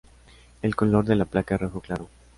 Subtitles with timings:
[0.63, 2.09] El color de la placa es rojo claro.